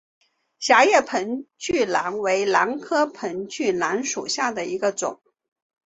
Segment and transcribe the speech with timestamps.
[0.57, 5.21] 狭叶盆距兰为兰科盆距兰属下的一个种。